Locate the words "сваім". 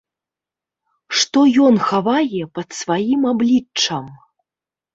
2.81-3.21